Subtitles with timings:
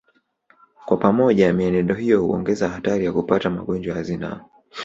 [0.85, 4.41] Kwa pamoja mienendo hii huongeza hatari ya kupata magonjwa ya zinaa